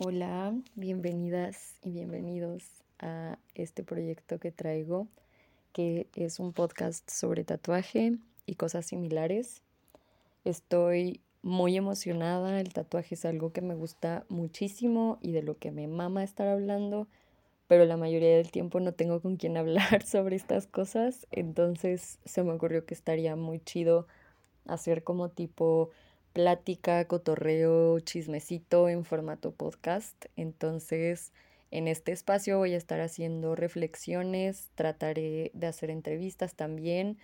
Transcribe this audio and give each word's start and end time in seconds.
Hola, 0.00 0.54
bienvenidas 0.76 1.74
y 1.82 1.90
bienvenidos 1.90 2.62
a 3.00 3.36
este 3.56 3.82
proyecto 3.82 4.38
que 4.38 4.52
traigo, 4.52 5.08
que 5.72 6.06
es 6.14 6.38
un 6.38 6.52
podcast 6.52 7.10
sobre 7.10 7.42
tatuaje 7.42 8.16
y 8.46 8.54
cosas 8.54 8.86
similares. 8.86 9.60
Estoy 10.44 11.20
muy 11.42 11.76
emocionada, 11.76 12.60
el 12.60 12.72
tatuaje 12.72 13.16
es 13.16 13.24
algo 13.24 13.52
que 13.52 13.60
me 13.60 13.74
gusta 13.74 14.24
muchísimo 14.28 15.18
y 15.20 15.32
de 15.32 15.42
lo 15.42 15.58
que 15.58 15.72
me 15.72 15.88
mama 15.88 16.22
estar 16.22 16.46
hablando, 16.46 17.08
pero 17.66 17.84
la 17.84 17.96
mayoría 17.96 18.36
del 18.36 18.52
tiempo 18.52 18.78
no 18.78 18.92
tengo 18.92 19.20
con 19.20 19.34
quién 19.36 19.56
hablar 19.56 20.06
sobre 20.06 20.36
estas 20.36 20.68
cosas, 20.68 21.26
entonces 21.32 22.20
se 22.24 22.44
me 22.44 22.52
ocurrió 22.52 22.86
que 22.86 22.94
estaría 22.94 23.34
muy 23.34 23.58
chido 23.58 24.06
hacer 24.64 25.02
como 25.02 25.30
tipo 25.30 25.90
plática, 26.38 27.04
cotorreo, 27.06 27.98
chismecito 27.98 28.88
en 28.88 29.04
formato 29.04 29.50
podcast. 29.50 30.26
Entonces, 30.36 31.32
en 31.72 31.88
este 31.88 32.12
espacio 32.12 32.58
voy 32.58 32.74
a 32.74 32.76
estar 32.76 33.00
haciendo 33.00 33.56
reflexiones, 33.56 34.70
trataré 34.76 35.50
de 35.52 35.66
hacer 35.66 35.90
entrevistas 35.90 36.54
también 36.54 37.18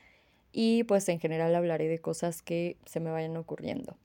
y 0.51 0.83
pues 0.83 1.09
en 1.09 1.20
general 1.20 1.55
hablaré 1.55 1.87
de 1.87 2.01
cosas 2.01 2.42
que 2.42 2.77
se 2.87 2.98
me 2.98 3.12
vayan 3.12 3.37
ocurriendo. 3.37 3.97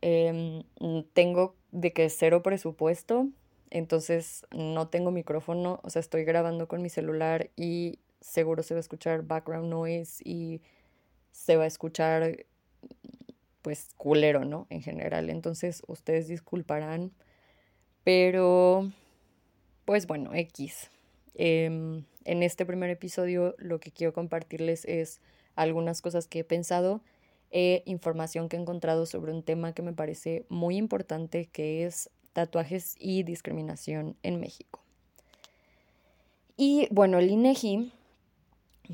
Em, 0.00 0.64
tengo 1.12 1.54
de 1.70 1.92
que 1.92 2.10
cero 2.10 2.42
presupuesto, 2.42 3.28
entonces 3.70 4.44
no 4.50 4.88
tengo 4.88 5.12
micrófono, 5.12 5.78
o 5.84 5.90
sea, 5.90 6.00
estoy 6.00 6.24
grabando 6.24 6.66
con 6.66 6.82
mi 6.82 6.88
celular 6.88 7.48
y 7.54 8.00
seguro 8.20 8.64
se 8.64 8.74
va 8.74 8.78
a 8.78 8.80
escuchar 8.80 9.22
background 9.22 9.70
noise 9.70 10.20
y 10.24 10.62
se 11.30 11.56
va 11.56 11.62
a 11.62 11.68
escuchar 11.68 12.46
pues 13.62 13.88
culero, 13.96 14.44
¿no? 14.44 14.66
En 14.70 14.82
general. 14.82 15.30
Entonces 15.30 15.82
ustedes 15.86 16.28
disculparán, 16.28 17.12
pero 18.04 18.90
pues 19.84 20.06
bueno, 20.06 20.34
X. 20.34 20.90
Em, 21.34 22.04
en 22.24 22.42
este 22.42 22.66
primer 22.66 22.90
episodio 22.90 23.54
lo 23.58 23.80
que 23.80 23.90
quiero 23.90 24.12
compartirles 24.12 24.84
es 24.84 25.20
algunas 25.54 26.02
cosas 26.02 26.26
que 26.26 26.40
he 26.40 26.44
pensado, 26.44 27.02
e 27.50 27.82
información 27.84 28.48
que 28.48 28.56
he 28.56 28.60
encontrado 28.60 29.06
sobre 29.06 29.32
un 29.32 29.42
tema 29.42 29.74
que 29.74 29.82
me 29.82 29.92
parece 29.92 30.44
muy 30.48 30.76
importante, 30.76 31.46
que 31.46 31.84
es 31.84 32.10
tatuajes 32.32 32.94
y 32.98 33.24
discriminación 33.24 34.16
en 34.22 34.38
México. 34.38 34.80
Y 36.56 36.86
bueno, 36.90 37.18
el 37.18 37.30
INEGI 37.30 37.92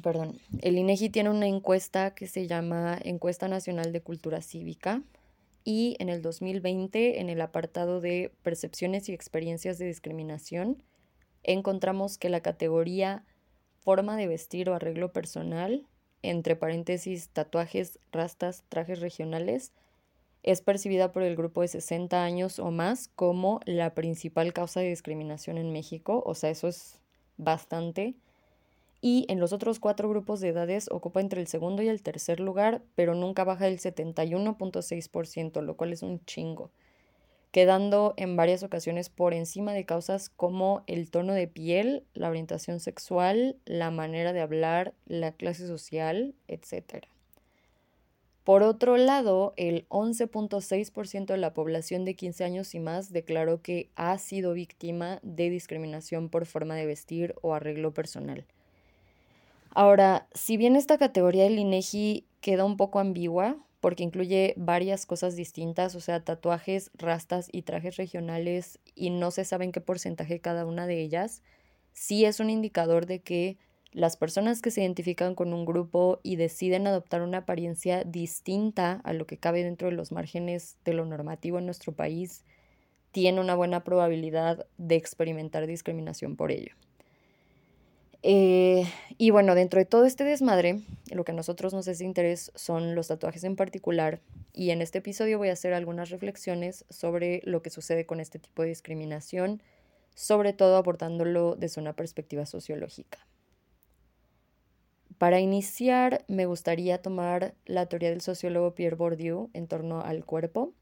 perdón, 0.03 0.39
el 0.61 0.79
INEGI 0.79 1.11
tiene 1.11 1.31
una 1.31 1.47
encuesta 1.47 2.15
que 2.15 2.27
se 2.27 2.47
llama 2.47 2.99
Encuesta 3.03 3.49
Nacional 3.49 3.93
de 3.93 4.03
Cultura 4.03 4.43
Cívica 4.43 5.03
y 5.65 5.97
en 5.99 6.09
el 6.09 6.23
2020, 6.23 7.21
en 7.21 7.29
el 7.29 7.41
apartado 7.41 8.01
de 8.01 8.33
percepciones 8.43 9.09
y 9.09 9.13
experiencias 9.13 9.79
de 9.79 9.87
discriminación, 9.87 10.83
encontramos 11.43 12.19
que 12.19 12.29
la 12.29 12.41
categoría 12.41 13.25
forma 13.81 14.17
de 14.17 14.27
vestir 14.27 14.69
o 14.69 14.75
arreglo 14.75 15.13
personal, 15.13 15.87
entre 16.23 16.57
paréntesis 16.57 17.31
tatuajes, 17.31 17.99
rastas, 18.13 18.65
trajes 18.69 19.01
regionales, 19.01 19.73
es 20.43 20.61
percibida 20.61 21.11
por 21.11 21.23
el 21.23 21.35
grupo 21.35 21.63
de 21.63 21.69
60 21.69 22.23
años 22.23 22.61
o 22.61 22.71
más 22.71 23.09
como 23.09 23.61
la 23.65 23.95
principal 23.95 24.53
causa 24.53 24.81
de 24.81 24.91
discriminación 24.91 25.59
en 25.59 25.73
México, 25.73 26.23
o 26.25 26.35
sea, 26.35 26.51
eso 26.51 26.69
es 26.69 27.01
bastante 27.37 28.15
y 29.01 29.27
en 29.29 29.41
los 29.41 29.53
otros 29.53 29.79
cuatro 29.79 30.09
grupos 30.09 30.41
de 30.41 30.49
edades 30.49 30.89
ocupa 30.91 31.21
entre 31.21 31.41
el 31.41 31.47
segundo 31.47 31.83
y 31.83 31.89
el 31.89 32.03
tercer 32.03 32.41
lugar, 32.41 32.83
pero 32.95 33.15
nunca 33.15 33.45
baja 33.45 33.67
del 33.67 33.79
71.6%, 33.79 35.61
lo 35.63 35.77
cual 35.77 35.93
es 35.93 36.03
un 36.03 36.25
chingo, 36.25 36.71
quedando 37.51 38.15
en 38.17 38.37
varias 38.37 38.63
ocasiones 38.63 39.09
por 39.09 39.35
encima 39.35 39.73
de 39.73 39.85
causas 39.85 40.29
como 40.31 40.83
el 40.87 41.11
tono 41.11 41.35
de 41.35 41.49
piel, 41.49 42.05
la 42.15 42.29
orientación 42.29 42.81
sexual, 42.81 43.57
la 43.65 43.91
manera 43.91 44.33
de 44.33 44.41
hablar, 44.41 44.95
la 45.07 45.33
clase 45.33 45.67
social, 45.67 46.35
etc. 46.49 47.07
Por 48.47 48.63
otro 48.63 48.97
lado, 48.97 49.55
el 49.57 49.89
11.6% 49.89 51.27
de 51.27 51.37
la 51.37 51.53
población 51.53 52.05
de 52.05 52.15
15 52.15 52.45
años 52.45 52.75
y 52.77 52.79
más 52.79 53.13
declaró 53.13 53.61
que 53.61 53.91
ha 53.97 54.17
sido 54.19 54.53
víctima 54.53 55.19
de 55.23 55.51
discriminación 55.51 56.29
por 56.29 56.47
forma 56.47 56.77
de 56.77 56.87
vestir 56.87 57.35
o 57.43 57.55
arreglo 57.55 57.93
personal. 57.93 58.47
Ahora, 59.79 60.27
si 60.33 60.57
bien 60.57 60.75
esta 60.75 60.97
categoría 60.97 61.45
del 61.45 61.59
INEGI 61.59 62.27
queda 62.41 62.65
un 62.65 62.79
poco 62.79 62.99
ambigua, 62.99 63.59
porque 63.81 64.05
incluye 64.05 64.55
varias 64.57 65.05
cosas 65.05 65.37
distintas, 65.37 65.95
o 65.95 66.01
sea, 66.01 66.25
tatuajes, 66.25 66.91
rastas 66.95 67.51
y 67.53 67.61
trajes 67.61 67.97
regionales, 67.97 68.79
y 68.95 69.11
no 69.11 69.31
se 69.31 69.45
sabe 69.45 69.67
en 69.67 69.73
qué 69.73 69.83
porcentaje 69.83 70.41
cada 70.41 70.65
una 70.65 70.87
de 70.87 71.03
ellas, 71.03 71.43
sí 71.93 72.25
es 72.25 72.41
un 72.41 72.49
indicador 72.49 73.05
de 73.05 73.21
que 73.21 73.59
las 73.93 74.17
personas 74.17 74.63
que 74.63 74.71
se 74.71 74.81
identifican 74.81 75.35
con 75.35 75.53
un 75.53 75.67
grupo 75.67 76.21
y 76.23 76.37
deciden 76.37 76.87
adoptar 76.87 77.21
una 77.21 77.39
apariencia 77.41 78.03
distinta 78.03 79.03
a 79.05 79.13
lo 79.13 79.27
que 79.27 79.37
cabe 79.37 79.63
dentro 79.63 79.91
de 79.91 79.95
los 79.95 80.11
márgenes 80.11 80.79
de 80.87 80.95
lo 80.95 81.05
normativo 81.05 81.59
en 81.59 81.67
nuestro 81.67 81.93
país, 81.93 82.47
tienen 83.13 83.41
una 83.41 83.55
buena 83.55 83.85
probabilidad 83.85 84.67
de 84.79 84.95
experimentar 84.95 85.67
discriminación 85.67 86.35
por 86.35 86.51
ello. 86.51 86.75
Eh, 88.23 88.85
y 89.19 89.31
bueno, 89.31 89.55
dentro 89.55 89.79
de 89.79 89.85
todo 89.85 90.05
este 90.05 90.25
desmadre, 90.25 90.81
lo 91.13 91.25
que 91.25 91.33
a 91.33 91.35
nosotros 91.35 91.73
nos 91.73 91.87
es 91.89 91.99
de 91.99 92.05
interés 92.05 92.53
son 92.55 92.95
los 92.95 93.09
tatuajes 93.09 93.45
en 93.45 93.57
particular. 93.57 94.21
Y 94.53 94.71
en 94.71 94.83
este 94.83 94.99
episodio 94.99 95.39
voy 95.39 95.49
a 95.49 95.53
hacer 95.53 95.75
algunas 95.75 96.11
reflexiones 96.11 96.85
sobre 96.91 97.43
lo 97.45 97.63
que 97.63 97.71
sucede 97.71 98.07
con 98.07 98.21
este 98.21 98.39
tipo 98.39 98.63
de 98.63 98.69
discriminación, 98.69 99.63
sobre 100.15 100.53
todo 100.53 100.77
abordándolo 100.77 101.57
desde 101.57 101.81
una 101.81 101.93
perspectiva 101.93 102.47
sociológica. 102.47 103.19
Para 105.19 105.41
iniciar, 105.41 106.25
me 106.29 106.47
gustaría 106.47 107.01
tomar 107.01 107.55
la 107.65 107.87
teoría 107.87 108.11
del 108.11 108.21
sociólogo 108.21 108.75
Pierre 108.75 108.97
Bourdieu 108.97 109.51
en 109.55 109.67
torno 109.67 110.03
al 110.03 110.25
cuerpo 110.25 110.73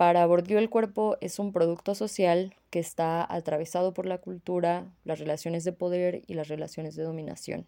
para 0.00 0.24
Bourdieu 0.24 0.56
el 0.56 0.70
cuerpo 0.70 1.18
es 1.20 1.38
un 1.38 1.52
producto 1.52 1.94
social 1.94 2.54
que 2.70 2.78
está 2.78 3.22
atravesado 3.30 3.92
por 3.92 4.06
la 4.06 4.16
cultura, 4.16 4.86
las 5.04 5.18
relaciones 5.18 5.62
de 5.62 5.74
poder 5.74 6.22
y 6.26 6.32
las 6.32 6.48
relaciones 6.48 6.96
de 6.96 7.02
dominación. 7.02 7.66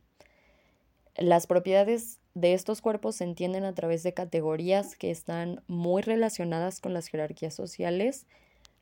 Las 1.14 1.46
propiedades 1.46 2.20
de 2.32 2.54
estos 2.54 2.80
cuerpos 2.80 3.16
se 3.16 3.24
entienden 3.24 3.64
a 3.64 3.74
través 3.74 4.02
de 4.02 4.14
categorías 4.14 4.96
que 4.96 5.10
están 5.10 5.62
muy 5.66 6.00
relacionadas 6.00 6.80
con 6.80 6.94
las 6.94 7.08
jerarquías 7.08 7.52
sociales, 7.52 8.24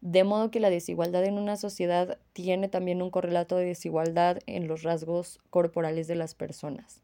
de 0.00 0.22
modo 0.22 0.52
que 0.52 0.60
la 0.60 0.70
desigualdad 0.70 1.24
en 1.24 1.36
una 1.36 1.56
sociedad 1.56 2.18
tiene 2.32 2.68
también 2.68 3.02
un 3.02 3.10
correlato 3.10 3.56
de 3.56 3.64
desigualdad 3.64 4.38
en 4.46 4.68
los 4.68 4.84
rasgos 4.84 5.40
corporales 5.50 6.06
de 6.06 6.14
las 6.14 6.36
personas. 6.36 7.02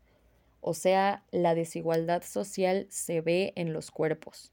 O 0.61 0.75
sea, 0.75 1.25
la 1.33 1.57
desigualdad 1.57 2.23
social 2.23 2.87
se 2.89 3.21
ve 3.21 3.53
en 3.57 3.73
los 3.73 3.91
cuerpos. 3.91 4.53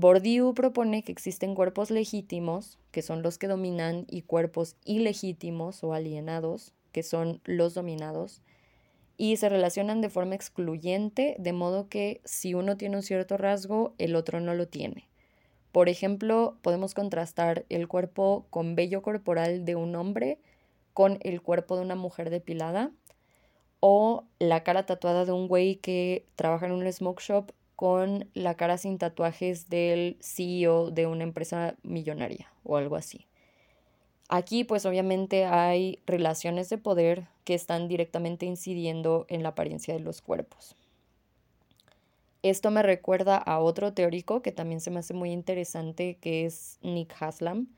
Bourdieu 0.00 0.54
propone 0.54 1.02
que 1.02 1.10
existen 1.10 1.56
cuerpos 1.56 1.90
legítimos, 1.90 2.78
que 2.92 3.02
son 3.02 3.24
los 3.24 3.36
que 3.36 3.48
dominan, 3.48 4.06
y 4.08 4.22
cuerpos 4.22 4.76
ilegítimos 4.84 5.82
o 5.82 5.92
alienados, 5.92 6.72
que 6.92 7.02
son 7.02 7.40
los 7.42 7.74
dominados, 7.74 8.40
y 9.16 9.38
se 9.38 9.48
relacionan 9.48 10.00
de 10.00 10.08
forma 10.08 10.36
excluyente, 10.36 11.34
de 11.40 11.52
modo 11.52 11.88
que 11.88 12.20
si 12.24 12.54
uno 12.54 12.76
tiene 12.76 12.94
un 12.94 13.02
cierto 13.02 13.36
rasgo, 13.36 13.94
el 13.98 14.14
otro 14.14 14.38
no 14.38 14.54
lo 14.54 14.68
tiene. 14.68 15.08
Por 15.72 15.88
ejemplo, 15.88 16.56
podemos 16.62 16.94
contrastar 16.94 17.64
el 17.68 17.88
cuerpo 17.88 18.46
con 18.50 18.76
vello 18.76 19.02
corporal 19.02 19.64
de 19.64 19.74
un 19.74 19.96
hombre 19.96 20.38
con 20.94 21.18
el 21.22 21.42
cuerpo 21.42 21.74
de 21.74 21.82
una 21.82 21.96
mujer 21.96 22.30
depilada, 22.30 22.92
o 23.80 24.26
la 24.38 24.62
cara 24.62 24.86
tatuada 24.86 25.24
de 25.24 25.32
un 25.32 25.48
güey 25.48 25.74
que 25.74 26.24
trabaja 26.36 26.66
en 26.66 26.72
un 26.72 26.92
smoke 26.92 27.20
shop 27.20 27.50
con 27.78 28.28
la 28.34 28.56
cara 28.56 28.76
sin 28.76 28.98
tatuajes 28.98 29.68
del 29.68 30.16
CEO 30.18 30.90
de 30.90 31.06
una 31.06 31.22
empresa 31.22 31.76
millonaria 31.84 32.52
o 32.64 32.76
algo 32.76 32.96
así. 32.96 33.28
Aquí 34.28 34.64
pues 34.64 34.84
obviamente 34.84 35.44
hay 35.44 36.00
relaciones 36.04 36.68
de 36.70 36.78
poder 36.78 37.28
que 37.44 37.54
están 37.54 37.86
directamente 37.86 38.46
incidiendo 38.46 39.26
en 39.28 39.44
la 39.44 39.50
apariencia 39.50 39.94
de 39.94 40.00
los 40.00 40.22
cuerpos. 40.22 40.74
Esto 42.42 42.72
me 42.72 42.82
recuerda 42.82 43.36
a 43.36 43.60
otro 43.60 43.92
teórico 43.92 44.42
que 44.42 44.50
también 44.50 44.80
se 44.80 44.90
me 44.90 44.98
hace 44.98 45.14
muy 45.14 45.30
interesante, 45.30 46.18
que 46.20 46.46
es 46.46 46.80
Nick 46.82 47.14
Haslam. 47.22 47.68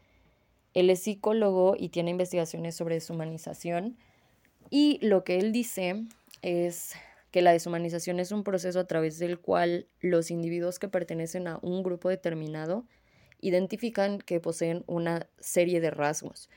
Él 0.73 0.89
es 0.89 1.01
psicólogo 1.01 1.77
y 1.79 1.91
tiene 1.91 2.13
investigaciones 2.13 2.75
sobre 2.75 2.95
deshumanización. 2.95 3.99
Y 4.71 4.99
lo 5.03 5.25
que 5.25 5.39
él 5.39 5.53
dice 5.53 6.05
es 6.41 6.95
que 7.31 7.43
la 7.43 7.53
deshumanización 7.53 8.21
es 8.21 8.33
un 8.33 8.45
proceso 8.45 8.81
a 8.81 8.87
través 8.87 9.19
del 9.19 9.39
cual 9.39 9.87
los 10.01 10.31
individuos 10.31 10.79
que 10.79 10.89
pertenecen 10.89 11.47
a 11.47 11.59
un 11.63 11.83
grupo 11.83 12.09
determinado 12.09 12.85
identifican 13.41 14.19
que 14.19 14.41
poseen 14.41 14.85
una 14.87 15.29
serie 15.39 15.81
de 15.81 15.91
rasgos 15.91 16.51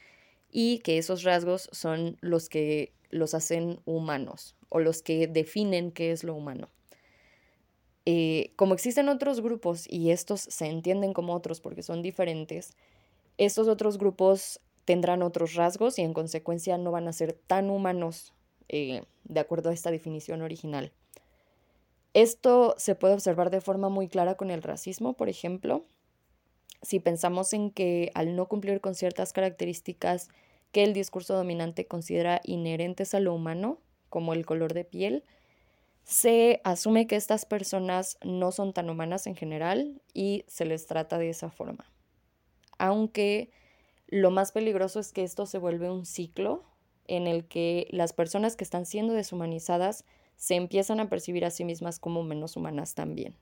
y 0.51 0.79
que 0.79 0.97
esos 0.97 1.23
rasgos 1.23 1.69
son 1.71 2.17
los 2.21 2.49
que 2.49 2.93
los 3.09 3.33
hacen 3.33 3.79
humanos 3.85 4.55
o 4.69 4.79
los 4.79 5.01
que 5.01 5.27
definen 5.27 5.91
qué 5.91 6.11
es 6.11 6.23
lo 6.23 6.35
humano. 6.35 6.69
Eh, 8.05 8.51
como 8.57 8.73
existen 8.73 9.07
otros 9.07 9.39
grupos 9.39 9.85
y 9.87 10.11
estos 10.11 10.41
se 10.41 10.65
entienden 10.65 11.13
como 11.13 11.33
otros 11.33 11.61
porque 11.61 11.83
son 11.83 12.01
diferentes, 12.01 12.75
estos 13.37 13.67
otros 13.67 13.97
grupos 13.97 14.59
tendrán 14.85 15.21
otros 15.21 15.53
rasgos 15.53 15.97
y 15.97 16.01
en 16.01 16.13
consecuencia 16.13 16.77
no 16.77 16.91
van 16.91 17.07
a 17.07 17.13
ser 17.13 17.33
tan 17.33 17.69
humanos 17.69 18.33
eh, 18.67 19.03
de 19.23 19.39
acuerdo 19.39 19.69
a 19.69 19.73
esta 19.73 19.91
definición 19.91 20.41
original. 20.41 20.91
Esto 22.13 22.75
se 22.77 22.95
puede 22.95 23.15
observar 23.15 23.49
de 23.49 23.61
forma 23.61 23.89
muy 23.89 24.07
clara 24.07 24.35
con 24.35 24.51
el 24.51 24.61
racismo, 24.61 25.13
por 25.13 25.29
ejemplo. 25.29 25.85
Si 26.81 26.99
pensamos 26.99 27.53
en 27.53 27.71
que 27.71 28.11
al 28.13 28.35
no 28.35 28.47
cumplir 28.47 28.81
con 28.81 28.93
ciertas 28.93 29.33
características 29.33 30.29
que 30.71 30.83
el 30.83 30.93
discurso 30.93 31.35
dominante 31.35 31.87
considera 31.87 32.41
inherentes 32.43 33.13
a 33.13 33.19
lo 33.19 33.33
humano, 33.33 33.79
como 34.09 34.33
el 34.33 34.45
color 34.45 34.73
de 34.73 34.85
piel, 34.85 35.23
se 36.03 36.61
asume 36.63 37.07
que 37.07 37.15
estas 37.15 37.45
personas 37.45 38.17
no 38.23 38.51
son 38.51 38.73
tan 38.73 38.89
humanas 38.89 39.25
en 39.25 39.35
general 39.35 40.01
y 40.13 40.43
se 40.47 40.65
les 40.65 40.85
trata 40.85 41.17
de 41.17 41.29
esa 41.29 41.49
forma. 41.49 41.89
Aunque 42.77 43.49
lo 44.07 44.29
más 44.29 44.51
peligroso 44.51 44.99
es 44.99 45.13
que 45.13 45.23
esto 45.23 45.45
se 45.45 45.57
vuelve 45.57 45.89
un 45.89 46.05
ciclo 46.05 46.63
en 47.07 47.27
el 47.27 47.45
que 47.45 47.87
las 47.91 48.13
personas 48.13 48.55
que 48.55 48.63
están 48.63 48.85
siendo 48.85 49.13
deshumanizadas 49.13 50.05
se 50.35 50.55
empiezan 50.55 50.99
a 50.99 51.09
percibir 51.09 51.45
a 51.45 51.51
sí 51.51 51.63
mismas 51.63 51.99
como 51.99 52.23
menos 52.23 52.55
humanas 52.57 52.95
también. 52.95 53.35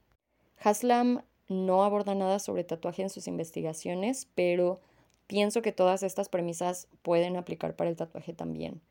Haslam 0.63 1.23
no 1.47 1.83
aborda 1.83 2.15
nada 2.15 2.39
sobre 2.39 2.63
tatuaje 2.63 3.01
en 3.01 3.09
sus 3.09 3.27
investigaciones, 3.27 4.27
pero 4.35 4.79
pienso 5.27 5.61
que 5.61 5.71
todas 5.71 6.03
estas 6.03 6.29
premisas 6.29 6.87
pueden 7.01 7.37
aplicar 7.37 7.75
para 7.75 7.89
el 7.89 7.95
tatuaje 7.95 8.33
también. 8.33 8.81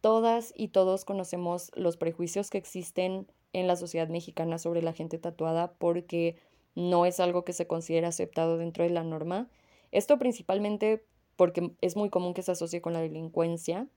Todas 0.00 0.52
y 0.56 0.68
todos 0.68 1.04
conocemos 1.04 1.70
los 1.74 1.96
prejuicios 1.96 2.50
que 2.50 2.58
existen 2.58 3.26
en 3.52 3.66
la 3.66 3.76
sociedad 3.76 4.08
mexicana 4.08 4.58
sobre 4.58 4.82
la 4.82 4.92
gente 4.92 5.18
tatuada 5.18 5.72
porque 5.72 6.36
no 6.74 7.06
es 7.06 7.20
algo 7.20 7.44
que 7.44 7.52
se 7.52 7.66
considere 7.66 8.06
aceptado 8.06 8.58
dentro 8.58 8.84
de 8.84 8.90
la 8.90 9.04
norma. 9.04 9.48
Esto 9.90 10.18
principalmente 10.18 11.04
porque 11.40 11.72
es 11.80 11.96
muy 11.96 12.10
común 12.10 12.34
que 12.34 12.42
se 12.42 12.52
asocie 12.52 12.82
con 12.82 12.92
la 12.92 13.00
delincuencia. 13.00 13.88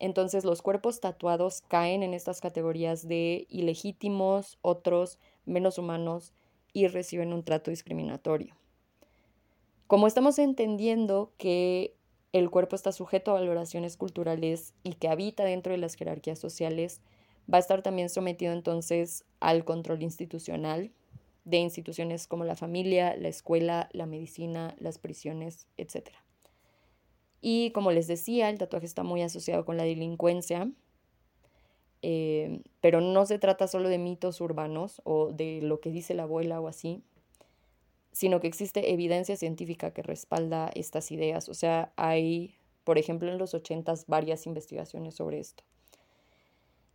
Entonces 0.00 0.44
los 0.44 0.60
cuerpos 0.60 1.00
tatuados 1.00 1.62
caen 1.62 2.02
en 2.02 2.12
estas 2.12 2.42
categorías 2.42 3.08
de 3.08 3.46
ilegítimos, 3.48 4.58
otros 4.60 5.18
menos 5.46 5.78
humanos 5.78 6.34
y 6.74 6.86
reciben 6.88 7.32
un 7.32 7.42
trato 7.42 7.70
discriminatorio. 7.70 8.54
Como 9.86 10.06
estamos 10.06 10.38
entendiendo 10.38 11.32
que 11.38 11.96
el 12.34 12.50
cuerpo 12.50 12.76
está 12.76 12.92
sujeto 12.92 13.30
a 13.30 13.40
valoraciones 13.40 13.96
culturales 13.96 14.74
y 14.82 14.92
que 14.92 15.08
habita 15.08 15.42
dentro 15.42 15.72
de 15.72 15.78
las 15.78 15.94
jerarquías 15.94 16.38
sociales, 16.38 17.00
va 17.50 17.56
a 17.56 17.60
estar 17.60 17.80
también 17.80 18.10
sometido 18.10 18.52
entonces 18.52 19.24
al 19.40 19.64
control 19.64 20.02
institucional 20.02 20.92
de 21.46 21.56
instituciones 21.56 22.26
como 22.26 22.44
la 22.44 22.56
familia, 22.56 23.16
la 23.16 23.28
escuela, 23.28 23.88
la 23.92 24.04
medicina, 24.04 24.76
las 24.78 24.98
prisiones, 24.98 25.66
etc. 25.78 26.10
Y 27.46 27.72
como 27.72 27.92
les 27.92 28.06
decía, 28.06 28.48
el 28.48 28.56
tatuaje 28.56 28.86
está 28.86 29.02
muy 29.02 29.20
asociado 29.20 29.66
con 29.66 29.76
la 29.76 29.84
delincuencia, 29.84 30.66
eh, 32.00 32.62
pero 32.80 33.02
no 33.02 33.26
se 33.26 33.38
trata 33.38 33.68
solo 33.68 33.90
de 33.90 33.98
mitos 33.98 34.40
urbanos 34.40 35.02
o 35.04 35.30
de 35.30 35.60
lo 35.60 35.78
que 35.78 35.90
dice 35.90 36.14
la 36.14 36.22
abuela 36.22 36.58
o 36.62 36.68
así, 36.68 37.02
sino 38.12 38.40
que 38.40 38.46
existe 38.46 38.94
evidencia 38.94 39.36
científica 39.36 39.90
que 39.90 40.00
respalda 40.00 40.70
estas 40.74 41.12
ideas. 41.12 41.50
O 41.50 41.54
sea, 41.54 41.92
hay, 41.96 42.54
por 42.82 42.96
ejemplo, 42.96 43.30
en 43.30 43.36
los 43.36 43.52
80 43.52 43.92
varias 44.06 44.46
investigaciones 44.46 45.14
sobre 45.14 45.38
esto. 45.38 45.64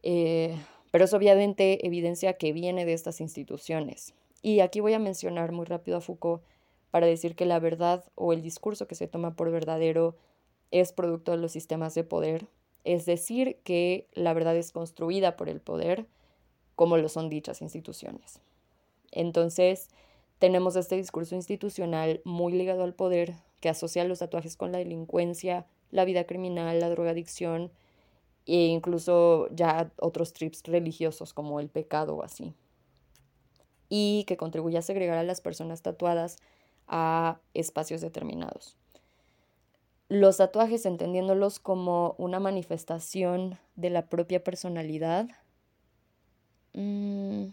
Eh, 0.02 0.57
pero 0.90 1.06
es 1.06 1.13
obviamente 1.13 1.86
evidencia 1.86 2.40
que 2.40 2.54
viene 2.54 2.86
de 2.86 2.94
estas 2.94 3.22
instituciones. 3.22 4.16
Y 4.42 4.62
aquí 4.62 4.80
voy 4.80 4.94
a 4.94 5.00
mencionar 5.00 5.52
muy 5.52 5.68
rápido 5.68 5.98
a 5.98 6.02
Foucault 6.02 6.42
para 6.90 7.06
decir 7.06 7.36
que 7.36 7.45
la 7.45 7.60
verdad 7.60 8.04
o 8.16 8.34
el 8.34 8.42
discurso 8.42 8.88
que 8.88 8.95
se 8.95 9.06
toma 9.06 9.36
por 9.36 9.52
verdadero 9.52 10.16
es 10.71 10.94
producto 10.94 11.31
de 11.31 11.38
los 11.38 11.51
sistemas 11.51 11.95
de 11.95 12.04
poder, 12.04 12.48
es 12.83 13.06
decir, 13.06 13.57
que 13.63 14.07
la 14.13 14.33
verdad 14.33 14.56
es 14.56 14.71
construida 14.71 15.36
por 15.36 15.50
el 15.50 15.62
poder, 15.62 16.07
como 16.75 16.98
lo 16.98 17.10
son 17.10 17.30
dichas 17.30 17.62
instituciones. 17.62 18.39
Entonces, 19.12 19.89
tenemos 20.38 20.75
este 20.75 20.95
discurso 20.95 21.36
institucional 21.36 22.21
muy 22.24 22.54
ligado 22.54 22.83
al 22.83 22.94
poder 22.94 23.33
que 23.60 23.69
asocia 23.69 24.06
los 24.06 24.19
tatuajes 24.19 24.56
con 24.56 24.71
la 24.71 24.77
delincuencia, 24.77 25.66
la 25.92 26.06
vida 26.06 26.24
criminal, 26.25 26.80
la 26.80 26.89
drogadicción 26.89 27.71
e 28.45 28.68
incluso 28.68 29.50
ya 29.54 29.92
otros 29.98 30.33
trips 30.33 30.63
religiosos 30.63 31.33
como 31.33 31.60
el 31.60 31.69
pecado 31.69 32.16
o 32.16 32.24
así. 32.24 32.54
Y 33.89 34.24
que 34.27 34.38
contribuye 34.38 34.77
a 34.77 34.83
segregar 34.83 35.18
a 35.18 35.24
las 35.24 35.42
personas 35.42 35.81
tatuadas 35.81 36.38
a 36.88 37.39
espacios 37.54 38.01
determinados 38.01 38.77
los 40.09 40.38
tatuajes 40.38 40.88
entendiéndolos 40.88 41.59
como 41.59 42.15
una 42.17 42.39
manifestación 42.39 43.59
de 43.75 43.91
la 43.91 44.07
propia 44.07 44.44
personalidad. 44.44 45.29
Mm. 46.73 47.50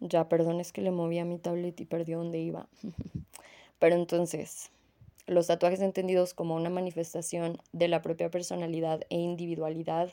Ya, 0.00 0.28
perdón, 0.28 0.60
es 0.60 0.72
que 0.72 0.82
le 0.82 0.90
moví 0.90 1.18
a 1.18 1.24
mi 1.24 1.38
tablet 1.38 1.80
y 1.80 1.84
perdió 1.84 2.18
dónde 2.18 2.40
iba. 2.40 2.68
Pero 3.78 3.94
entonces, 3.94 4.70
los 5.26 5.46
tatuajes 5.46 5.80
entendidos 5.80 6.34
como 6.34 6.56
una 6.56 6.70
manifestación 6.70 7.58
de 7.72 7.88
la 7.88 8.02
propia 8.02 8.30
personalidad 8.30 9.02
e 9.10 9.16
individualidad 9.16 10.12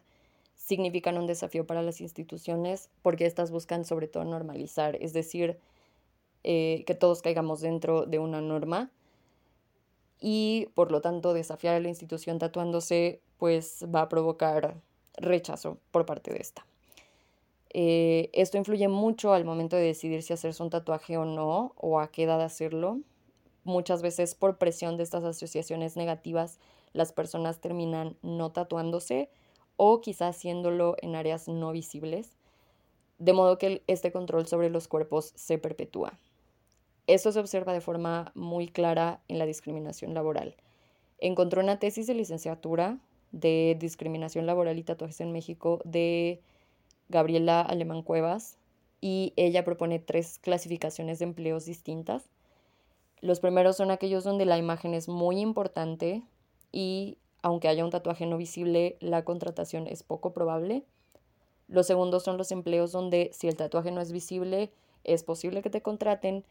significan 0.55 1.17
un 1.17 1.25
desafío 1.25 1.65
para 1.65 1.81
las 1.81 2.01
instituciones 2.01 2.89
porque 3.01 3.25
éstas 3.25 3.49
buscan 3.49 3.83
sobre 3.83 4.07
todo 4.07 4.25
normalizar, 4.25 4.95
es 5.01 5.11
decir, 5.11 5.57
eh, 6.43 6.83
que 6.85 6.93
todos 6.93 7.23
caigamos 7.23 7.61
dentro 7.61 8.05
de 8.05 8.19
una 8.19 8.41
norma 8.41 8.91
y 10.21 10.69
por 10.75 10.91
lo 10.91 11.01
tanto 11.01 11.33
desafiar 11.33 11.75
a 11.75 11.79
la 11.79 11.89
institución 11.89 12.39
tatuándose 12.39 13.19
pues 13.37 13.85
va 13.93 14.03
a 14.03 14.09
provocar 14.09 14.79
rechazo 15.17 15.79
por 15.91 16.05
parte 16.05 16.31
de 16.31 16.39
esta. 16.39 16.65
Eh, 17.73 18.29
esto 18.33 18.57
influye 18.57 18.87
mucho 18.87 19.33
al 19.33 19.45
momento 19.45 19.75
de 19.75 19.83
decidir 19.83 20.21
si 20.23 20.33
hacerse 20.33 20.61
un 20.61 20.69
tatuaje 20.69 21.17
o 21.17 21.25
no 21.25 21.73
o 21.75 21.99
a 21.99 22.11
qué 22.11 22.23
edad 22.23 22.41
hacerlo. 22.41 22.99
Muchas 23.63 24.01
veces 24.01 24.35
por 24.35 24.57
presión 24.57 24.95
de 24.95 25.03
estas 25.03 25.23
asociaciones 25.23 25.97
negativas 25.97 26.59
las 26.93 27.13
personas 27.13 27.59
terminan 27.59 28.17
no 28.21 28.51
tatuándose 28.51 29.29
o 29.77 30.01
quizás 30.01 30.35
haciéndolo 30.35 30.95
en 31.01 31.15
áreas 31.15 31.47
no 31.47 31.71
visibles, 31.71 32.37
de 33.17 33.33
modo 33.33 33.57
que 33.57 33.83
este 33.87 34.11
control 34.11 34.45
sobre 34.47 34.69
los 34.69 34.87
cuerpos 34.87 35.31
se 35.35 35.57
perpetúa. 35.57 36.13
Esto 37.11 37.33
se 37.33 37.41
observa 37.41 37.73
de 37.73 37.81
forma 37.81 38.31
muy 38.35 38.69
clara 38.69 39.19
en 39.27 39.37
la 39.37 39.45
discriminación 39.45 40.13
laboral. 40.13 40.55
Encontró 41.17 41.61
una 41.61 41.77
tesis 41.77 42.07
de 42.07 42.13
licenciatura 42.13 42.99
de 43.33 43.75
discriminación 43.77 44.45
laboral 44.45 44.79
y 44.79 44.83
tatuajes 44.83 45.19
en 45.19 45.33
México 45.33 45.81
de 45.83 46.39
Gabriela 47.09 47.59
Alemán 47.59 48.01
Cuevas 48.01 48.57
y 49.01 49.33
ella 49.35 49.65
propone 49.65 49.99
tres 49.99 50.39
clasificaciones 50.39 51.19
de 51.19 51.25
empleos 51.25 51.65
distintas. 51.65 52.29
Los 53.19 53.41
primeros 53.41 53.75
son 53.75 53.91
aquellos 53.91 54.23
donde 54.23 54.45
la 54.45 54.57
imagen 54.57 54.93
es 54.93 55.09
muy 55.09 55.41
importante 55.41 56.23
y 56.71 57.17
aunque 57.41 57.67
haya 57.67 57.83
un 57.83 57.91
tatuaje 57.91 58.25
no 58.25 58.37
visible, 58.37 58.95
la 59.01 59.25
contratación 59.25 59.85
es 59.85 60.01
poco 60.01 60.31
probable. 60.31 60.85
Los 61.67 61.87
segundos 61.87 62.23
son 62.23 62.37
los 62.37 62.53
empleos 62.53 62.93
donde 62.93 63.31
si 63.33 63.49
el 63.49 63.57
tatuaje 63.57 63.91
no 63.91 63.99
es 63.99 64.13
visible, 64.13 64.71
es 65.03 65.25
posible 65.25 65.61
que 65.61 65.69
te 65.69 65.81
contraten 65.81 66.45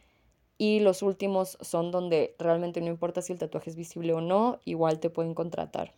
y 0.61 0.79
los 0.81 1.02
últimos 1.02 1.57
son 1.62 1.90
donde 1.90 2.35
realmente 2.38 2.83
no 2.83 2.88
importa 2.88 3.23
si 3.23 3.33
el 3.33 3.38
tatuaje 3.38 3.71
es 3.71 3.76
visible 3.76 4.12
o 4.12 4.21
no, 4.21 4.61
igual 4.67 5.00
te 5.00 5.09
pueden 5.09 5.33
contratar. 5.33 5.95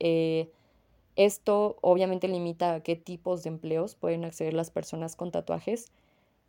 Eh, 0.00 0.50
esto 1.16 1.78
obviamente 1.80 2.28
limita 2.28 2.74
a 2.74 2.80
qué 2.80 2.94
tipos 2.94 3.42
de 3.42 3.48
empleos 3.48 3.94
pueden 3.94 4.26
acceder 4.26 4.52
las 4.52 4.70
personas 4.70 5.16
con 5.16 5.30
tatuajes. 5.30 5.92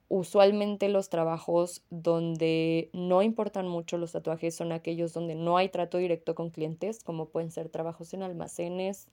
Usualmente 0.09 0.89
los 0.89 1.07
trabajos 1.07 1.83
donde 1.89 2.89
no 2.91 3.21
importan 3.21 3.69
mucho 3.69 3.97
los 3.97 4.11
tatuajes 4.11 4.53
son 4.53 4.73
aquellos 4.73 5.13
donde 5.13 5.35
no 5.35 5.55
hay 5.55 5.69
trato 5.69 5.99
directo 5.99 6.35
con 6.35 6.49
clientes, 6.49 7.01
como 7.01 7.29
pueden 7.29 7.51
ser 7.51 7.69
trabajos 7.69 8.13
en 8.13 8.23
almacenes 8.23 9.07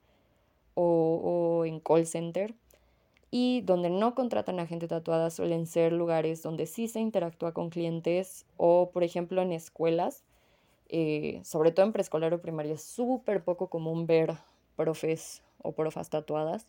o, 0.75 1.61
o 1.61 1.65
en 1.67 1.79
call 1.79 2.05
center 2.05 2.53
y 3.37 3.63
donde 3.63 3.91
no 3.91 4.15
contratan 4.15 4.61
a 4.61 4.67
gente 4.69 4.87
tatuada 4.87 5.29
suelen 5.29 5.67
ser 5.67 5.93
lugares 5.93 6.41
donde 6.41 6.67
sí 6.67 6.87
se 6.87 7.01
interactúa 7.01 7.53
con 7.53 7.69
clientes 7.69 8.47
o, 8.57 8.93
por 8.93 9.03
ejemplo, 9.03 9.43
en 9.43 9.51
escuelas, 9.51 10.23
eh, 10.89 11.41
sobre 11.43 11.73
todo 11.73 11.85
en 11.85 11.93
preescolar 11.93 12.33
o 12.33 12.41
primaria, 12.41 12.75
es 12.75 12.85
súper 12.85 13.43
poco 13.43 13.69
común 13.71 14.07
ver 14.07 14.37
profes 14.77 15.43
o 15.59 15.73
profas 15.73 16.11
tatuadas. 16.11 16.69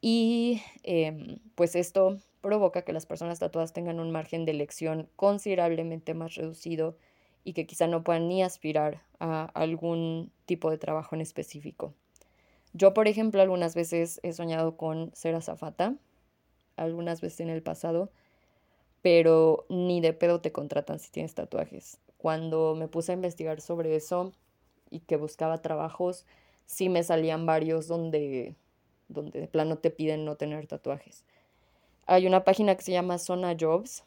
Y 0.00 0.62
em, 0.82 1.40
pues 1.56 1.76
esto 1.76 2.16
provoca 2.40 2.80
que 2.80 2.94
las 2.94 3.04
personas 3.04 3.38
tatuadas 3.38 3.74
tengan 3.74 4.00
un 4.00 4.12
margen 4.12 4.46
de 4.46 4.52
elección 4.52 5.10
considerablemente 5.14 6.14
más 6.14 6.36
reducido 6.36 6.96
y 7.44 7.52
que 7.52 7.66
quizá 7.66 7.86
no 7.86 8.02
puedan 8.02 8.28
ni 8.28 8.42
aspirar 8.42 9.02
a 9.20 9.44
algún 9.52 10.32
tipo 10.46 10.70
de 10.70 10.78
trabajo 10.78 11.14
en 11.14 11.20
específico. 11.20 11.92
Yo, 12.74 12.92
por 12.92 13.06
ejemplo, 13.06 13.40
algunas 13.40 13.76
veces 13.76 14.18
he 14.24 14.32
soñado 14.32 14.76
con 14.76 15.12
ser 15.14 15.36
azafata, 15.36 15.94
algunas 16.76 17.20
veces 17.20 17.40
en 17.40 17.48
el 17.48 17.62
pasado, 17.62 18.10
pero 19.00 19.64
ni 19.68 20.00
de 20.00 20.12
pedo 20.12 20.40
te 20.40 20.50
contratan 20.50 20.98
si 20.98 21.12
tienes 21.12 21.34
tatuajes. 21.34 21.98
Cuando 22.18 22.74
me 22.74 22.88
puse 22.88 23.12
a 23.12 23.14
investigar 23.14 23.60
sobre 23.60 23.94
eso 23.94 24.32
y 24.90 25.00
que 25.00 25.16
buscaba 25.16 25.62
trabajos, 25.62 26.26
sí 26.66 26.88
me 26.88 27.04
salían 27.04 27.46
varios 27.46 27.86
donde, 27.86 28.56
donde 29.08 29.40
de 29.40 29.46
plano 29.46 29.78
te 29.78 29.90
piden 29.90 30.24
no 30.24 30.34
tener 30.34 30.66
tatuajes. 30.66 31.24
Hay 32.06 32.26
una 32.26 32.42
página 32.42 32.74
que 32.74 32.82
se 32.82 32.92
llama 32.92 33.18
Zona 33.18 33.56
Jobs. 33.58 34.02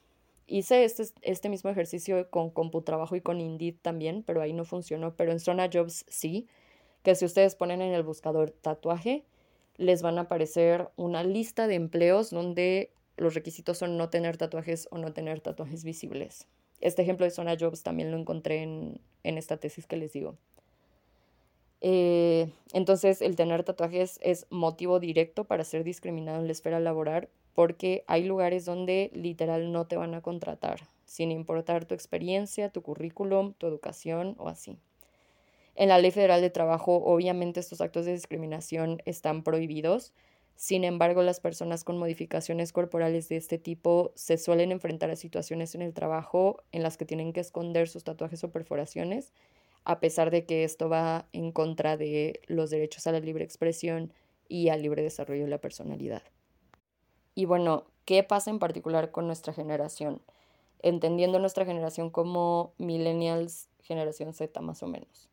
Hice 0.46 0.84
este, 0.84 1.06
este 1.22 1.48
mismo 1.48 1.70
ejercicio 1.70 2.30
con 2.30 2.50
CompuTrabajo 2.50 3.16
y 3.16 3.22
con 3.22 3.40
Indeed 3.40 3.76
también, 3.82 4.24
pero 4.24 4.42
ahí 4.42 4.52
no 4.52 4.66
funcionó. 4.66 5.16
Pero 5.16 5.32
en 5.32 5.40
Zona 5.40 5.70
Jobs 5.72 6.06
sí, 6.10 6.48
que 7.04 7.16
si 7.16 7.26
ustedes 7.26 7.56
ponen 7.56 7.82
en 7.82 7.94
el 7.94 8.04
buscador 8.04 8.52
tatuaje, 8.52 9.24
les 9.76 10.02
van 10.02 10.18
a 10.18 10.22
aparecer 10.22 10.90
una 10.96 11.24
lista 11.24 11.68
de 11.68 11.76
empleos 11.76 12.32
donde 12.32 12.92
los 13.16 13.34
requisitos 13.34 13.78
son 13.78 13.98
no 13.98 14.10
tener 14.10 14.38
tatuajes 14.38 14.88
o 14.92 14.98
no 14.98 15.14
tener 15.14 15.40
tatuajes 15.42 15.84
visibles. 15.84 16.48
Este 16.82 17.02
ejemplo 17.02 17.26
de 17.26 17.32
Zona 17.32 17.56
Jobs 17.60 17.84
también 17.84 18.12
lo 18.12 18.18
encontré 18.18 18.62
en, 18.62 19.02
en 19.24 19.38
esta 19.38 19.58
tesis 19.58 19.88
que 19.88 19.98
les 19.98 20.14
digo. 20.14 20.36
Eh, 21.82 22.52
entonces, 22.74 23.22
el 23.22 23.36
tener 23.36 23.64
tatuajes 23.64 24.20
es 24.22 24.48
motivo 24.50 25.00
directo 25.00 25.46
para 25.46 25.64
ser 25.64 25.84
discriminado 25.84 26.40
en 26.40 26.48
la 26.48 26.52
esfera 26.52 26.80
laboral 26.80 27.30
porque 27.54 28.04
hay 28.06 28.24
lugares 28.24 28.66
donde 28.66 29.10
literal 29.14 29.72
no 29.72 29.88
te 29.88 29.98
van 29.98 30.14
a 30.14 30.22
contratar, 30.22 30.82
sin 31.06 31.32
importar 31.32 31.86
tu 31.86 31.96
experiencia, 31.96 32.70
tu 32.70 32.84
currículum, 32.84 33.54
tu 33.54 33.66
educación 33.66 34.36
o 34.38 34.48
así. 34.48 34.78
En 35.78 35.90
la 35.90 36.00
Ley 36.00 36.10
Federal 36.10 36.42
de 36.42 36.50
Trabajo, 36.50 37.04
obviamente 37.06 37.60
estos 37.60 37.82
actos 37.82 38.06
de 38.06 38.14
discriminación 38.14 39.00
están 39.06 39.44
prohibidos. 39.44 40.12
Sin 40.56 40.84
embargo, 40.84 41.22
las 41.22 41.40
personas 41.40 41.84
con 41.84 42.00
modificaciones 42.00 42.74
corporales 42.74 43.30
de 43.30 43.38
este 43.38 43.60
tipo 43.60 44.12
se 44.16 44.40
suelen 44.40 44.72
enfrentar 44.72 45.12
a 45.12 45.16
situaciones 45.16 45.76
en 45.76 45.84
el 45.84 45.94
trabajo 45.94 46.64
en 46.72 46.82
las 46.82 46.98
que 46.98 47.06
tienen 47.06 47.32
que 47.32 47.42
esconder 47.42 47.88
sus 47.88 48.04
tatuajes 48.04 48.44
o 48.44 48.50
perforaciones, 48.50 49.34
a 49.84 50.00
pesar 50.00 50.32
de 50.32 50.48
que 50.48 50.64
esto 50.64 50.90
va 50.90 51.28
en 51.32 51.52
contra 51.52 51.96
de 51.96 52.42
los 52.48 52.72
derechos 52.72 53.06
a 53.06 53.12
la 53.12 53.20
libre 53.20 53.44
expresión 53.44 54.12
y 54.48 54.70
al 54.70 54.82
libre 54.82 55.04
desarrollo 55.04 55.44
de 55.44 55.52
la 55.52 55.62
personalidad. 55.62 56.24
Y 57.36 57.46
bueno, 57.46 57.86
¿qué 58.06 58.24
pasa 58.24 58.50
en 58.50 58.58
particular 58.58 59.12
con 59.12 59.28
nuestra 59.28 59.54
generación? 59.54 60.24
Entendiendo 60.80 61.38
nuestra 61.38 61.66
generación 61.66 62.10
como 62.10 62.74
millennials, 62.80 63.70
generación 63.84 64.34
Z 64.34 64.60
más 64.62 64.82
o 64.82 64.88
menos. 64.88 65.30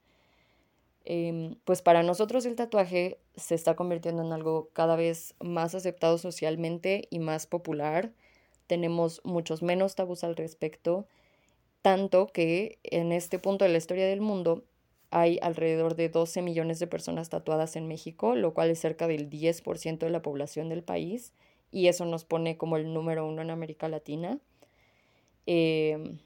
Em, 1.04 1.56
pues 1.64 1.82
para 1.82 2.02
nosotros 2.02 2.46
el 2.46 2.56
tatuaje 2.56 3.18
se 3.36 3.54
está 3.54 3.76
convirtiendo 3.76 4.22
en 4.22 4.32
algo 4.32 4.70
cada 4.72 4.96
vez 4.96 5.34
más 5.40 5.74
aceptado 5.74 6.18
socialmente 6.18 7.08
y 7.10 7.18
más 7.18 7.46
popular. 7.46 8.12
Tenemos 8.66 9.20
muchos 9.24 9.62
menos 9.62 9.94
tabús 9.96 10.24
al 10.24 10.36
respecto, 10.36 11.06
tanto 11.82 12.28
que 12.28 12.78
en 12.84 13.12
este 13.12 13.38
punto 13.38 13.64
de 13.64 13.72
la 13.72 13.78
historia 13.78 14.06
del 14.06 14.20
mundo 14.22 14.64
hay 15.10 15.38
alrededor 15.42 15.96
de 15.96 16.08
12 16.08 16.42
millones 16.42 16.78
de 16.80 16.86
personas 16.88 17.30
tatuadas 17.30 17.76
en 17.76 17.88
México, 17.88 18.34
lo 18.34 18.54
cual 18.54 18.70
es 18.70 18.80
cerca 18.80 19.06
del 19.06 19.30
10% 19.30 20.06
de 20.06 20.12
la 20.12 20.22
población 20.22 20.68
del 20.68 20.82
país, 20.82 21.32
y 21.70 21.88
eso 21.88 22.04
nos 22.06 22.24
pone 22.24 22.56
como 22.58 22.76
el 22.76 22.92
número 22.94 23.26
uno 23.26 23.42
en 23.42 23.50
América 23.50 23.88
Latina. 23.88 24.40
Em, 25.46 26.18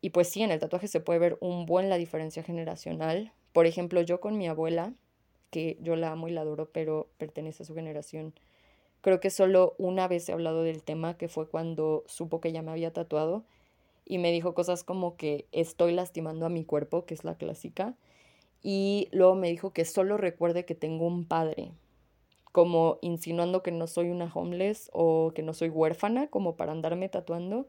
y 0.00 0.10
pues 0.10 0.28
sí, 0.30 0.42
en 0.42 0.50
el 0.52 0.60
tatuaje 0.60 0.88
se 0.88 1.00
puede 1.00 1.18
ver 1.18 1.38
un 1.40 1.66
buen 1.66 1.88
la 1.90 1.98
diferencia 1.98 2.42
generacional. 2.42 3.32
Por 3.52 3.66
ejemplo, 3.66 4.02
yo 4.02 4.20
con 4.20 4.36
mi 4.38 4.46
abuela, 4.46 4.92
que 5.50 5.78
yo 5.80 5.96
la 5.96 6.12
amo 6.12 6.28
y 6.28 6.32
la 6.32 6.42
adoro, 6.42 6.70
pero 6.70 7.08
pertenece 7.16 7.62
a 7.62 7.66
su 7.66 7.74
generación, 7.74 8.34
creo 9.00 9.20
que 9.20 9.30
solo 9.30 9.74
una 9.78 10.08
vez 10.08 10.28
he 10.28 10.32
hablado 10.32 10.62
del 10.62 10.82
tema, 10.82 11.16
que 11.16 11.28
fue 11.28 11.48
cuando 11.48 12.04
supo 12.06 12.40
que 12.40 12.52
ya 12.52 12.62
me 12.62 12.70
había 12.70 12.92
tatuado 12.92 13.44
y 14.04 14.18
me 14.18 14.32
dijo 14.32 14.54
cosas 14.54 14.84
como 14.84 15.16
que 15.16 15.46
estoy 15.52 15.92
lastimando 15.92 16.46
a 16.46 16.50
mi 16.50 16.64
cuerpo, 16.64 17.04
que 17.04 17.14
es 17.14 17.24
la 17.24 17.36
clásica, 17.36 17.94
y 18.62 19.08
luego 19.12 19.34
me 19.34 19.48
dijo 19.48 19.72
que 19.72 19.84
solo 19.84 20.16
recuerde 20.16 20.64
que 20.64 20.74
tengo 20.74 21.06
un 21.06 21.24
padre, 21.24 21.72
como 22.52 22.98
insinuando 23.02 23.62
que 23.62 23.70
no 23.70 23.86
soy 23.86 24.10
una 24.10 24.30
homeless 24.32 24.90
o 24.92 25.32
que 25.34 25.42
no 25.42 25.54
soy 25.54 25.68
huérfana, 25.68 26.28
como 26.28 26.56
para 26.56 26.72
andarme 26.72 27.08
tatuando, 27.08 27.66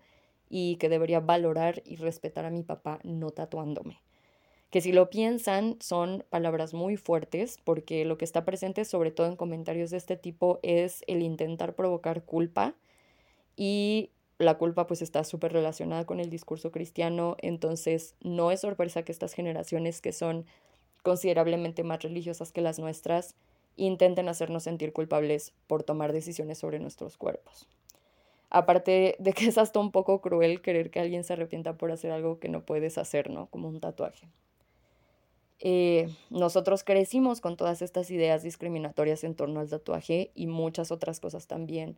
y 0.50 0.77
que 0.77 0.89
debería 0.89 1.19
valorar 1.19 1.83
y 1.86 1.98
respetar 1.98 2.45
a 2.45 2.50
mi 2.50 2.63
papá 2.63 3.00
no 3.03 3.29
tatuándome 3.29 4.01
que 4.70 4.82
si 4.82 4.92
lo 4.92 5.10
piensan 5.10 5.78
son 5.80 6.26
palabras 6.30 6.74
muy 6.74 6.98
fuertes 6.98 7.58
porque 7.64 8.06
lo 8.06 8.18
que 8.18 8.26
está 8.26 8.46
presente 8.46 8.86
sobre 8.86 9.12
todo 9.12 9.28
en 9.28 9.36
comentarios 9.36 9.90
de 9.90 9.98
este 9.98 10.18
tipo 10.18 10.60
es 10.62 11.04
el 11.08 11.22
intentar 11.22 11.76
provocar 11.76 12.24
culpa 12.24 12.76
y 13.56 14.12
la 14.40 14.58
culpa 14.58 14.88
pues 14.88 15.02
está 15.02 15.24
súper 15.26 15.52
relacionada 15.52 16.06
con 16.06 16.22
el 16.22 16.30
discurso 16.30 16.72
cristiano, 16.72 17.36
entonces 17.40 18.16
no 18.22 18.52
es 18.52 18.62
sorpresa 18.62 19.04
que 19.04 19.12
estas 19.12 19.34
generaciones 19.34 20.02
que 20.02 20.14
son 20.14 20.46
considerablemente 21.04 21.84
más 21.84 22.02
religiosas 22.02 22.54
que 22.54 22.62
las 22.62 22.80
nuestras 22.80 23.36
intenten 23.76 24.30
hacernos 24.30 24.64
sentir 24.64 24.94
culpables 24.94 25.54
por 25.68 25.84
tomar 25.84 26.14
decisiones 26.14 26.58
sobre 26.58 26.80
nuestros 26.80 27.18
cuerpos. 27.18 27.68
Aparte 28.50 29.16
de 29.20 29.34
que 29.34 29.48
es 29.48 29.58
hasta 29.58 29.80
un 29.80 29.92
poco 29.92 30.22
cruel 30.22 30.62
querer 30.62 30.90
que 30.90 31.00
alguien 31.00 31.24
se 31.24 31.34
arrepienta 31.34 31.78
por 31.78 31.92
hacer 31.92 32.12
algo 32.12 32.40
que 32.40 32.50
no 32.50 32.66
puedes 32.66 32.98
hacer, 32.98 33.30
¿no? 33.30 33.48
Como 33.48 33.68
un 33.68 33.80
tatuaje. 33.80 34.28
Eh, 35.62 36.10
nosotros 36.30 36.84
crecimos 36.84 37.42
con 37.42 37.58
todas 37.58 37.82
estas 37.82 38.10
ideas 38.12 38.44
discriminatorias 38.44 39.24
en 39.24 39.36
torno 39.36 39.60
al 39.60 39.70
tatuaje 39.70 40.32
y 40.34 40.48
muchas 40.48 40.92
otras 40.92 41.20
cosas 41.20 41.48
también, 41.48 41.98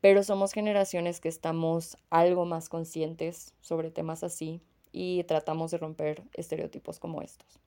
pero 0.00 0.22
somos 0.22 0.52
generaciones 0.52 1.20
que 1.20 1.28
estamos 1.28 1.98
algo 2.08 2.46
más 2.46 2.68
conscientes 2.68 3.52
sobre 3.60 3.90
temas 3.90 4.24
así 4.24 4.60
y 4.92 5.24
tratamos 5.24 5.70
de 5.72 5.78
romper 5.78 6.22
estereotipos 6.32 6.98
como 6.98 7.20
estos. 7.20 7.60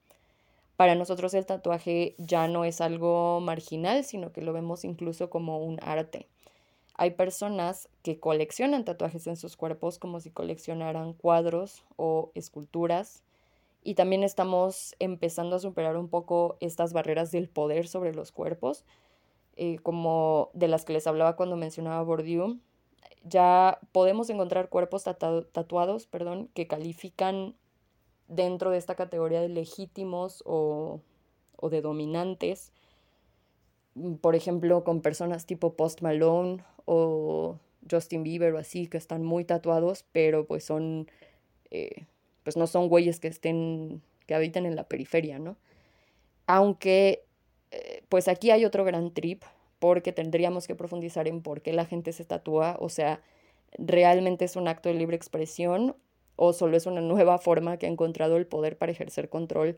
Para 0.78 0.96
nosotros 0.96 1.34
el 1.34 1.46
tatuaje 1.46 2.16
ya 2.18 2.48
no 2.48 2.66
es 2.66 2.82
algo 2.82 3.40
marginal, 3.42 4.04
sino 4.06 4.32
que 4.32 4.42
lo 4.42 4.54
vemos 4.54 4.84
incluso 4.84 5.30
como 5.30 5.60
un 5.60 5.78
arte. 5.84 6.28
Hay 6.96 7.12
personas 7.12 7.88
que 8.02 8.20
coleccionan 8.20 8.86
tatuajes 8.86 9.28
en 9.28 9.36
sus 9.36 9.58
cuerpos 9.58 10.00
como 10.00 10.22
si 10.22 10.32
coleccionaran 10.32 11.14
cuadros 11.14 11.84
o 11.98 12.32
esculturas 12.34 13.24
y 13.84 13.96
también 13.96 14.24
estamos 14.24 14.96
empezando 15.00 15.56
a 15.56 15.60
superar 15.60 15.98
un 15.98 16.10
poco 16.10 16.58
estas 16.60 16.94
barreras 16.94 17.32
del 17.32 17.50
poder 17.50 17.88
sobre 17.88 18.14
los 18.14 18.32
cuerpos, 18.32 18.86
eh, 19.56 19.78
como 19.80 20.50
de 20.54 20.68
las 20.68 20.86
que 20.86 20.94
les 20.94 21.08
hablaba 21.08 21.36
cuando 21.36 21.56
mencionaba 21.56 22.04
Bourdieu. 22.04 22.60
Ya 23.24 23.80
podemos 23.92 24.30
encontrar 24.30 24.70
cuerpos 24.70 25.04
tatuados 25.04 26.08
perdón, 26.08 26.50
que 26.54 26.68
califican 26.68 27.56
dentro 28.28 28.72
de 28.72 28.78
esta 28.78 28.96
categoría 28.96 29.42
de 29.42 29.50
legítimos 29.50 30.44
o, 30.46 31.02
o 31.56 31.70
de 31.70 31.82
dominantes, 31.82 32.72
por 34.22 34.36
ejemplo, 34.36 34.84
con 34.84 35.02
personas 35.02 35.46
tipo 35.46 35.74
Post 35.74 36.02
Malone 36.02 36.64
o 36.86 37.58
Justin 37.90 38.24
Bieber 38.24 38.54
o 38.54 38.58
así, 38.58 38.88
que 38.88 38.98
están 38.98 39.24
muy 39.24 39.46
tatuados, 39.46 40.06
pero 40.12 40.46
pues 40.46 40.64
son 40.64 41.10
eh, 41.72 42.06
pues 42.44 42.58
no 42.58 42.68
son 42.68 42.90
güeyes 42.90 43.20
que 43.20 43.28
estén, 43.28 44.02
que 44.26 44.36
habiten 44.36 44.66
en 44.66 44.76
la 44.76 44.88
periferia, 44.88 45.40
¿no? 45.40 45.58
Aunque, 46.48 47.26
eh, 47.72 48.04
pues 48.10 48.28
aquí 48.28 48.52
hay 48.52 48.66
otro 48.66 48.84
gran 48.84 49.14
trip, 49.14 49.44
porque 49.80 50.12
tendríamos 50.12 50.68
que 50.68 50.76
profundizar 50.76 51.28
en 51.28 51.42
por 51.42 51.62
qué 51.62 51.74
la 51.74 51.86
gente 51.86 52.12
se 52.12 52.26
tatúa, 52.26 52.78
o 52.80 52.90
sea, 52.90 53.22
¿realmente 53.78 54.46
es 54.46 54.56
un 54.56 54.68
acto 54.68 54.90
de 54.90 54.96
libre 54.96 55.16
expresión 55.16 55.96
o 56.36 56.54
solo 56.54 56.78
es 56.78 56.86
una 56.86 57.02
nueva 57.02 57.38
forma 57.38 57.78
que 57.78 57.86
ha 57.86 57.90
encontrado 57.90 58.38
el 58.38 58.46
poder 58.46 58.78
para 58.78 58.92
ejercer 58.92 59.30
control? 59.30 59.78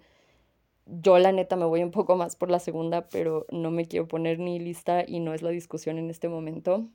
Yo 0.88 1.20
la 1.20 1.32
neta 1.32 1.56
me 1.56 1.66
voy 1.66 1.84
un 1.84 1.92
poco 1.92 2.16
más 2.16 2.36
por 2.36 2.50
la 2.50 2.60
segunda, 2.60 3.08
pero 3.10 3.46
no 3.52 3.72
me 3.72 3.86
quiero 3.86 4.08
poner 4.08 4.40
ni 4.40 4.60
lista 4.60 5.04
y 5.08 5.20
no 5.20 5.34
es 5.34 5.42
la 5.42 5.52
discusión 5.52 5.98
en 6.00 6.10
este 6.10 6.28
momento. 6.28 6.88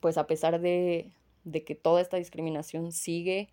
Pues 0.00 0.18
a 0.18 0.26
pesar 0.26 0.60
de, 0.60 1.10
de 1.44 1.64
que 1.64 1.74
toda 1.74 2.00
esta 2.00 2.16
discriminación 2.16 2.92
sigue, 2.92 3.50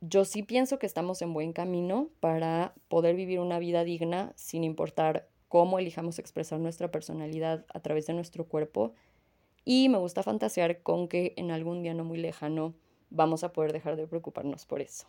yo 0.00 0.24
sí 0.24 0.42
pienso 0.42 0.78
que 0.78 0.86
estamos 0.86 1.22
en 1.22 1.32
buen 1.32 1.52
camino 1.52 2.08
para 2.20 2.74
poder 2.88 3.16
vivir 3.16 3.40
una 3.40 3.58
vida 3.58 3.84
digna 3.84 4.32
sin 4.36 4.64
importar 4.64 5.28
cómo 5.48 5.78
elijamos 5.78 6.18
expresar 6.18 6.60
nuestra 6.60 6.90
personalidad 6.90 7.64
a 7.72 7.80
través 7.80 8.06
de 8.06 8.14
nuestro 8.14 8.44
cuerpo. 8.44 8.92
Y 9.64 9.88
me 9.88 9.98
gusta 9.98 10.22
fantasear 10.22 10.82
con 10.82 11.08
que 11.08 11.34
en 11.36 11.50
algún 11.50 11.82
día 11.82 11.94
no 11.94 12.04
muy 12.04 12.18
lejano 12.18 12.74
vamos 13.10 13.44
a 13.44 13.52
poder 13.52 13.72
dejar 13.72 13.96
de 13.96 14.06
preocuparnos 14.06 14.66
por 14.66 14.80
eso. 14.80 15.06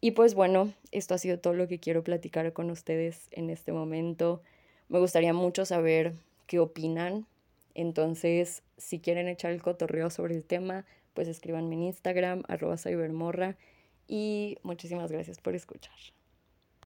Y 0.00 0.12
pues 0.12 0.34
bueno, 0.34 0.72
esto 0.92 1.14
ha 1.14 1.18
sido 1.18 1.38
todo 1.38 1.52
lo 1.52 1.68
que 1.68 1.78
quiero 1.78 2.02
platicar 2.02 2.52
con 2.52 2.70
ustedes 2.70 3.28
en 3.32 3.50
este 3.50 3.72
momento. 3.72 4.42
Me 4.88 4.98
gustaría 4.98 5.32
mucho 5.32 5.64
saber 5.64 6.14
qué 6.46 6.58
opinan. 6.58 7.26
Entonces, 7.74 8.62
si 8.76 8.98
quieren 8.98 9.28
echar 9.28 9.52
el 9.52 9.62
cotorreo 9.62 10.10
sobre 10.10 10.34
el 10.34 10.44
tema, 10.44 10.84
pues 11.14 11.28
escríbanme 11.28 11.74
en 11.74 11.82
Instagram, 11.84 12.42
arroba 12.48 12.76
cybermorra, 12.76 13.56
y 14.06 14.58
muchísimas 14.62 15.12
gracias 15.12 15.40
por 15.40 15.54
escuchar. 15.54 15.94